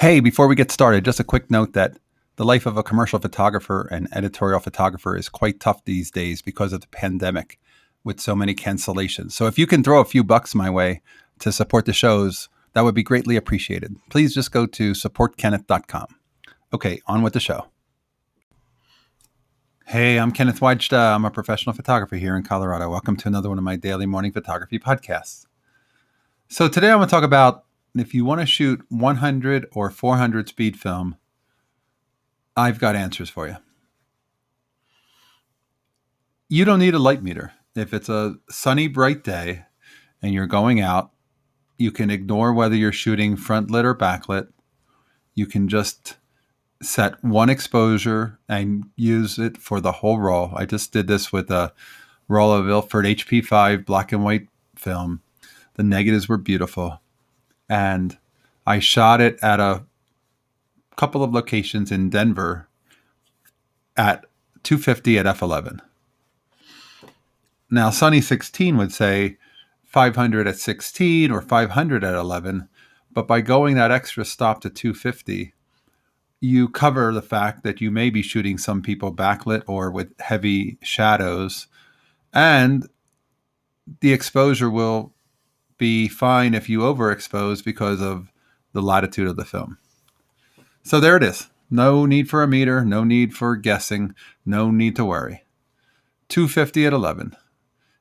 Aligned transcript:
Hey, 0.00 0.20
before 0.20 0.48
we 0.48 0.54
get 0.54 0.70
started, 0.70 1.04
just 1.04 1.20
a 1.20 1.24
quick 1.24 1.50
note 1.50 1.74
that 1.74 1.98
the 2.36 2.44
life 2.46 2.64
of 2.64 2.78
a 2.78 2.82
commercial 2.82 3.18
photographer 3.18 3.86
and 3.90 4.08
editorial 4.16 4.58
photographer 4.58 5.14
is 5.14 5.28
quite 5.28 5.60
tough 5.60 5.84
these 5.84 6.10
days 6.10 6.40
because 6.40 6.72
of 6.72 6.80
the 6.80 6.86
pandemic 6.86 7.58
with 8.02 8.18
so 8.18 8.34
many 8.34 8.54
cancellations. 8.54 9.32
So 9.32 9.46
if 9.46 9.58
you 9.58 9.66
can 9.66 9.84
throw 9.84 10.00
a 10.00 10.06
few 10.06 10.24
bucks 10.24 10.54
my 10.54 10.70
way 10.70 11.02
to 11.40 11.52
support 11.52 11.84
the 11.84 11.92
shows, 11.92 12.48
that 12.72 12.80
would 12.80 12.94
be 12.94 13.02
greatly 13.02 13.36
appreciated. 13.36 13.94
Please 14.08 14.32
just 14.32 14.52
go 14.52 14.64
to 14.64 14.92
supportkenneth.com. 14.92 16.06
Okay, 16.72 17.02
on 17.06 17.20
with 17.20 17.34
the 17.34 17.40
show. 17.40 17.66
Hey, 19.84 20.18
I'm 20.18 20.32
Kenneth 20.32 20.60
Wajda. 20.60 21.14
I'm 21.14 21.26
a 21.26 21.30
professional 21.30 21.74
photographer 21.74 22.16
here 22.16 22.38
in 22.38 22.42
Colorado. 22.42 22.88
Welcome 22.88 23.18
to 23.18 23.28
another 23.28 23.50
one 23.50 23.58
of 23.58 23.64
my 23.64 23.76
daily 23.76 24.06
morning 24.06 24.32
photography 24.32 24.78
podcasts. 24.78 25.44
So 26.48 26.68
today 26.68 26.90
I'm 26.90 26.96
going 26.96 27.08
to 27.08 27.10
talk 27.10 27.22
about 27.22 27.66
if 27.94 28.14
you 28.14 28.24
want 28.24 28.40
to 28.40 28.46
shoot 28.46 28.84
100 28.88 29.66
or 29.72 29.90
400 29.90 30.48
speed 30.48 30.78
film, 30.78 31.16
I've 32.56 32.78
got 32.78 32.96
answers 32.96 33.30
for 33.30 33.48
you. 33.48 33.56
You 36.48 36.64
don't 36.64 36.80
need 36.80 36.94
a 36.94 36.98
light 36.98 37.22
meter. 37.22 37.52
If 37.74 37.94
it's 37.94 38.08
a 38.08 38.36
sunny, 38.48 38.88
bright 38.88 39.22
day 39.22 39.64
and 40.20 40.34
you're 40.34 40.46
going 40.46 40.80
out, 40.80 41.10
you 41.78 41.90
can 41.90 42.10
ignore 42.10 42.52
whether 42.52 42.74
you're 42.74 42.92
shooting 42.92 43.36
front 43.36 43.70
lit 43.70 43.84
or 43.84 43.94
backlit. 43.94 44.48
You 45.34 45.46
can 45.46 45.68
just 45.68 46.16
set 46.82 47.22
one 47.22 47.50
exposure 47.50 48.38
and 48.48 48.84
use 48.96 49.38
it 49.38 49.56
for 49.56 49.80
the 49.80 49.92
whole 49.92 50.18
roll. 50.18 50.52
I 50.54 50.66
just 50.66 50.92
did 50.92 51.06
this 51.06 51.32
with 51.32 51.50
a 51.50 51.72
roll 52.28 52.52
of 52.52 52.68
Ilford 52.68 53.06
HP5 53.06 53.84
black 53.84 54.12
and 54.12 54.24
white 54.24 54.48
film. 54.76 55.22
The 55.74 55.82
negatives 55.82 56.28
were 56.28 56.36
beautiful. 56.36 57.00
And 57.70 58.18
I 58.66 58.80
shot 58.80 59.20
it 59.20 59.38
at 59.42 59.60
a 59.60 59.84
couple 60.96 61.22
of 61.22 61.32
locations 61.32 61.92
in 61.92 62.10
Denver 62.10 62.68
at 63.96 64.26
250 64.64 65.18
at 65.18 65.26
f11. 65.26 65.78
Now, 67.70 67.90
Sunny 67.90 68.20
16 68.20 68.76
would 68.76 68.92
say 68.92 69.38
500 69.84 70.48
at 70.48 70.58
16 70.58 71.30
or 71.30 71.40
500 71.40 72.02
at 72.02 72.14
11, 72.14 72.68
but 73.12 73.28
by 73.28 73.40
going 73.40 73.76
that 73.76 73.92
extra 73.92 74.24
stop 74.24 74.60
to 74.62 74.70
250, 74.70 75.54
you 76.40 76.68
cover 76.68 77.12
the 77.12 77.22
fact 77.22 77.62
that 77.62 77.80
you 77.80 77.90
may 77.92 78.10
be 78.10 78.22
shooting 78.22 78.58
some 78.58 78.82
people 78.82 79.14
backlit 79.14 79.62
or 79.68 79.90
with 79.90 80.18
heavy 80.20 80.78
shadows, 80.82 81.68
and 82.32 82.88
the 84.00 84.12
exposure 84.12 84.70
will 84.70 85.12
be 85.80 86.06
fine 86.06 86.54
if 86.54 86.68
you 86.68 86.80
overexpose 86.80 87.64
because 87.64 88.00
of 88.00 88.30
the 88.72 88.80
latitude 88.82 89.26
of 89.26 89.34
the 89.34 89.44
film. 89.44 89.78
So 90.84 91.00
there 91.00 91.16
it 91.16 91.24
is. 91.24 91.50
No 91.68 92.06
need 92.06 92.30
for 92.30 92.44
a 92.44 92.48
meter, 92.48 92.84
no 92.84 93.02
need 93.02 93.34
for 93.34 93.56
guessing, 93.56 94.14
no 94.46 94.70
need 94.70 94.94
to 94.96 95.04
worry. 95.04 95.44
250 96.28 96.86
at 96.86 96.92
11 96.92 97.34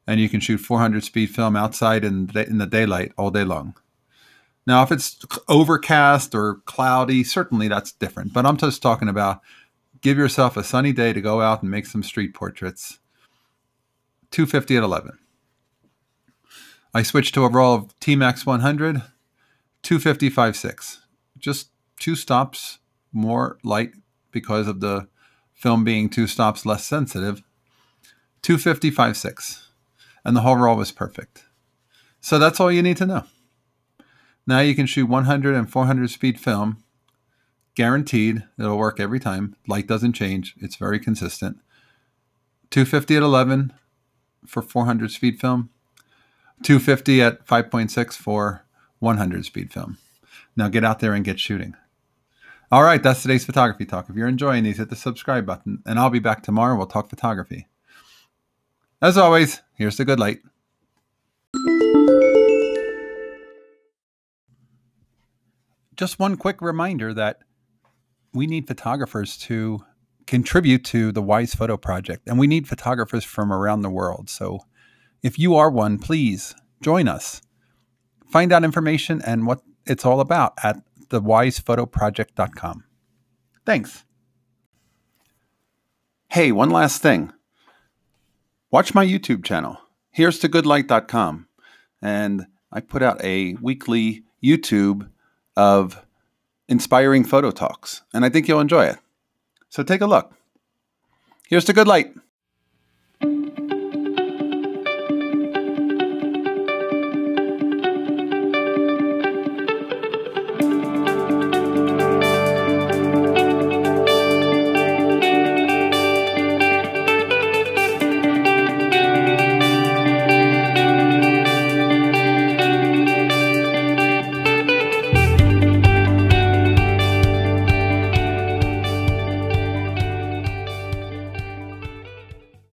and 0.09 0.19
you 0.19 0.27
can 0.27 0.39
shoot 0.39 0.57
400 0.57 1.03
speed 1.03 1.29
film 1.29 1.55
outside 1.55 2.03
in 2.03 2.25
the, 2.27 2.47
in 2.47 2.57
the 2.57 2.65
daylight 2.65 3.11
all 3.15 3.29
day 3.29 3.43
long. 3.43 3.75
Now, 4.65 4.81
if 4.81 4.91
it's 4.91 5.23
overcast 5.47 6.33
or 6.33 6.61
cloudy, 6.65 7.23
certainly 7.23 7.67
that's 7.67 7.91
different. 7.91 8.33
But 8.33 8.47
I'm 8.47 8.57
just 8.57 8.81
talking 8.81 9.07
about 9.07 9.41
give 10.01 10.17
yourself 10.17 10.57
a 10.57 10.63
sunny 10.63 10.93
day 10.93 11.13
to 11.13 11.21
go 11.21 11.41
out 11.41 11.61
and 11.61 11.69
make 11.69 11.85
some 11.85 12.01
street 12.01 12.33
portraits. 12.33 12.97
250 14.31 14.77
at 14.77 14.83
11. 14.83 15.19
I 16.93 17.03
switched 17.03 17.33
to 17.35 17.45
a 17.45 17.49
roll 17.49 17.75
of 17.75 17.99
T-Max 17.99 18.45
100, 18.45 19.03
255.6. 19.83 20.97
Just 21.37 21.69
two 21.99 22.15
stops 22.15 22.79
more 23.11 23.57
light 23.63 23.91
because 24.31 24.67
of 24.67 24.79
the 24.79 25.07
film 25.53 25.83
being 25.83 26.09
two 26.09 26.27
stops 26.27 26.65
less 26.65 26.85
sensitive. 26.85 27.43
255.6 28.41 29.69
and 30.23 30.35
the 30.35 30.41
whole 30.41 30.55
roll 30.55 30.77
was 30.77 30.91
perfect. 30.91 31.45
So 32.21 32.39
that's 32.39 32.59
all 32.59 32.71
you 32.71 32.81
need 32.81 32.97
to 32.97 33.05
know. 33.05 33.23
Now 34.45 34.59
you 34.59 34.75
can 34.75 34.85
shoot 34.85 35.07
100 35.07 35.55
and 35.55 35.69
400 35.69 36.09
speed 36.09 36.39
film, 36.39 36.83
guaranteed. 37.75 38.43
It'll 38.57 38.77
work 38.77 38.99
every 38.99 39.19
time. 39.19 39.55
Light 39.67 39.87
doesn't 39.87 40.13
change. 40.13 40.55
It's 40.57 40.75
very 40.75 40.99
consistent. 40.99 41.57
250 42.71 43.17
at 43.17 43.23
11 43.23 43.73
for 44.45 44.61
400 44.61 45.11
speed 45.11 45.39
film, 45.39 45.69
250 46.63 47.21
at 47.21 47.45
5.6 47.45 48.13
for 48.13 48.65
100 48.99 49.45
speed 49.45 49.71
film. 49.71 49.97
Now 50.55 50.67
get 50.67 50.83
out 50.83 50.99
there 50.99 51.13
and 51.13 51.23
get 51.23 51.39
shooting. 51.39 51.75
All 52.71 52.83
right, 52.83 53.01
that's 53.01 53.21
today's 53.21 53.45
photography 53.45 53.85
talk. 53.85 54.09
If 54.09 54.15
you're 54.15 54.27
enjoying 54.27 54.63
these, 54.63 54.77
hit 54.77 54.89
the 54.89 54.95
subscribe 54.95 55.45
button, 55.45 55.81
and 55.85 55.97
I'll 55.97 56.11
be 56.11 56.19
back 56.19 56.43
tomorrow. 56.43 56.77
We'll 56.77 56.85
talk 56.85 57.09
photography. 57.09 57.67
As 59.01 59.17
always, 59.17 59.61
here's 59.73 59.97
the 59.97 60.05
good 60.05 60.19
light. 60.19 60.41
Just 65.95 66.19
one 66.19 66.37
quick 66.37 66.61
reminder 66.61 67.13
that 67.13 67.39
we 68.33 68.45
need 68.45 68.67
photographers 68.67 69.35
to 69.37 69.83
contribute 70.27 70.85
to 70.85 71.11
the 71.11 71.21
Wise 71.23 71.55
Photo 71.55 71.75
Project, 71.75 72.27
and 72.27 72.37
we 72.37 72.45
need 72.45 72.67
photographers 72.67 73.23
from 73.23 73.51
around 73.51 73.81
the 73.81 73.89
world. 73.89 74.29
So 74.29 74.59
if 75.23 75.37
you 75.39 75.55
are 75.55 75.69
one, 75.69 75.99
please 75.99 76.55
join 76.81 77.07
us. 77.07 77.41
Find 78.31 78.53
out 78.53 78.63
information 78.63 79.21
and 79.25 79.45
what 79.47 79.61
it's 79.85 80.05
all 80.05 80.19
about 80.19 80.53
at 80.63 80.81
thewisephotoproject.com. 81.07 82.83
Thanks. 83.65 84.05
Hey, 86.29 86.51
one 86.51 86.69
last 86.69 87.01
thing. 87.01 87.33
Watch 88.71 88.93
my 88.93 89.05
YouTube 89.05 89.43
channel. 89.43 89.77
Here's 90.11 90.37
to 90.39 90.47
goodlight.com. 90.47 91.47
And 92.01 92.45
I 92.71 92.81
put 92.81 93.01
out 93.01 93.23
a 93.23 93.55
weekly 93.55 94.23
YouTube 94.43 95.09
of 95.57 96.05
inspiring 96.67 97.25
photo 97.25 97.51
talks, 97.51 98.03
and 98.13 98.23
I 98.23 98.29
think 98.29 98.47
you'll 98.47 98.59
enjoy 98.59 98.85
it. 98.85 98.99
So 99.69 99.83
take 99.83 100.01
a 100.01 100.07
look. 100.07 100.33
Here's 101.47 101.65
to 101.65 101.73
good 101.73 101.87
light. 101.87 102.13